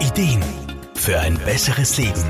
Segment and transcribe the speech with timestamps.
[0.00, 0.44] Ideen
[0.94, 2.24] für ein besseres Leben.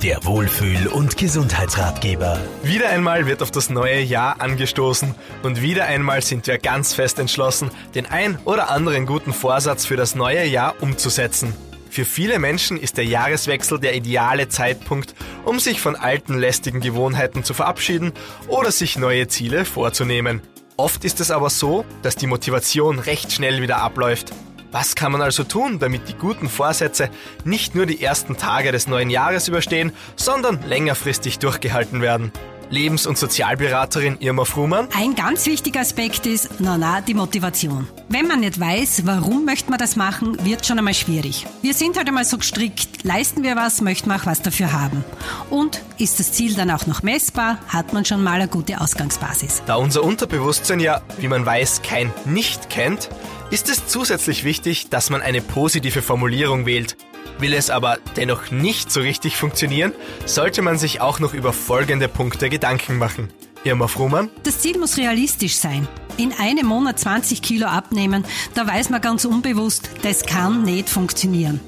[0.00, 2.38] Der Wohlfühl- und Gesundheitsratgeber.
[2.62, 7.18] Wieder einmal wird auf das neue Jahr angestoßen und wieder einmal sind wir ganz fest
[7.18, 11.52] entschlossen, den ein oder anderen guten Vorsatz für das neue Jahr umzusetzen.
[11.90, 17.42] Für viele Menschen ist der Jahreswechsel der ideale Zeitpunkt, um sich von alten lästigen Gewohnheiten
[17.42, 18.12] zu verabschieden
[18.46, 20.42] oder sich neue Ziele vorzunehmen.
[20.76, 24.32] Oft ist es aber so, dass die Motivation recht schnell wieder abläuft.
[24.72, 27.10] Was kann man also tun, damit die guten Vorsätze
[27.44, 32.30] nicht nur die ersten Tage des neuen Jahres überstehen, sondern längerfristig durchgehalten werden?
[32.70, 34.88] Lebens- und Sozialberaterin Irma Frumann.
[34.96, 37.86] Ein ganz wichtiger Aspekt ist, na na, die Motivation.
[38.08, 41.46] Wenn man nicht weiß, warum möchte man das machen, wird schon einmal schwierig.
[41.62, 45.04] Wir sind halt einmal so gestrickt, leisten wir was, möchten wir auch was dafür haben.
[45.50, 49.62] Und ist das Ziel dann auch noch messbar, hat man schon mal eine gute Ausgangsbasis.
[49.66, 53.10] Da unser Unterbewusstsein ja, wie man weiß, kein Nicht kennt,
[53.50, 56.96] ist es zusätzlich wichtig, dass man eine positive Formulierung wählt.
[57.38, 59.92] Will es aber dennoch nicht so richtig funktionieren,
[60.26, 63.30] sollte man sich auch noch über folgende Punkte Gedanken machen.
[63.64, 64.30] Irma Frumann?
[64.42, 65.86] Das Ziel muss realistisch sein.
[66.16, 71.60] In einem Monat 20 Kilo abnehmen, da weiß man ganz unbewusst, das kann nicht funktionieren.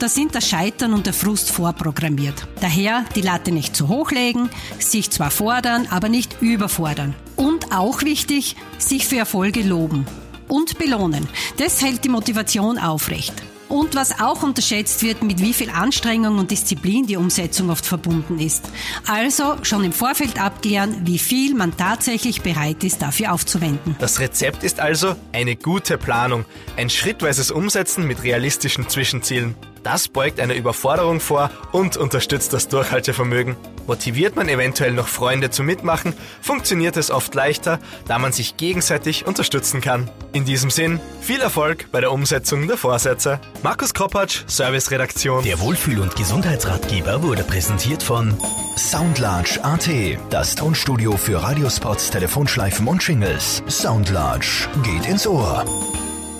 [0.00, 2.46] Da sind das Scheitern und der Frust vorprogrammiert.
[2.60, 7.14] Daher die Latte nicht zu hoch legen, sich zwar fordern, aber nicht überfordern.
[7.36, 10.06] Und auch wichtig, sich für Erfolge loben
[10.48, 11.28] und belohnen.
[11.58, 13.34] Das hält die Motivation aufrecht.
[13.70, 18.38] Und was auch unterschätzt wird, mit wie viel Anstrengung und Disziplin die Umsetzung oft verbunden
[18.38, 18.68] ist.
[19.06, 23.94] Also schon im Vorfeld abklären, wie viel man tatsächlich bereit ist, dafür aufzuwenden.
[24.00, 26.44] Das Rezept ist also eine gute Planung,
[26.76, 29.54] ein schrittweises Umsetzen mit realistischen Zwischenzielen.
[29.82, 33.56] Das beugt einer Überforderung vor und unterstützt das Durchhaltevermögen.
[33.86, 39.26] Motiviert man eventuell noch Freunde zum Mitmachen, funktioniert es oft leichter, da man sich gegenseitig
[39.26, 40.10] unterstützen kann.
[40.32, 43.40] In diesem Sinn, viel Erfolg bei der Umsetzung der Vorsätze.
[43.62, 45.42] Markus Kropatsch, Serviceredaktion.
[45.44, 48.38] Der Wohlfühl- und Gesundheitsratgeber wurde präsentiert von
[48.76, 49.88] Soundlarge AT,
[50.30, 53.62] das Tonstudio für Radiospots, Telefonschleifen und Jingles.
[53.68, 55.64] Soundlarge geht ins Ohr.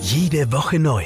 [0.01, 1.03] Jede Woche neu.